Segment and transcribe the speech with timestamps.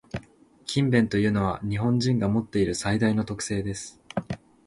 [0.65, 4.01] 「勤勉」というのは、日本人が持っている最大の特性です。